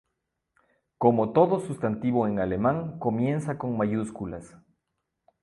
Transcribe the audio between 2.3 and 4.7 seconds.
alemán comienza con mayúsculas.